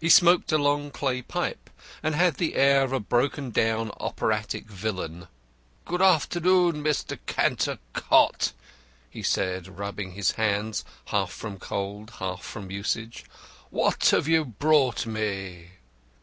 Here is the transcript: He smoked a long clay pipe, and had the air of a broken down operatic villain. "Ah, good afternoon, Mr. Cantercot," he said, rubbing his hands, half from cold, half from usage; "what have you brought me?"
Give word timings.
He 0.00 0.08
smoked 0.08 0.52
a 0.52 0.56
long 0.56 0.90
clay 0.90 1.20
pipe, 1.20 1.68
and 2.02 2.14
had 2.14 2.36
the 2.36 2.54
air 2.54 2.82
of 2.82 2.94
a 2.94 2.98
broken 2.98 3.50
down 3.50 3.90
operatic 4.00 4.64
villain. 4.70 5.24
"Ah, 5.24 5.26
good 5.90 6.00
afternoon, 6.00 6.82
Mr. 6.82 7.18
Cantercot," 7.26 8.52
he 9.10 9.22
said, 9.22 9.76
rubbing 9.78 10.12
his 10.12 10.30
hands, 10.30 10.82
half 11.08 11.30
from 11.30 11.58
cold, 11.58 12.12
half 12.20 12.42
from 12.42 12.70
usage; 12.70 13.26
"what 13.68 14.02
have 14.08 14.26
you 14.26 14.46
brought 14.46 15.04
me?" 15.04 15.72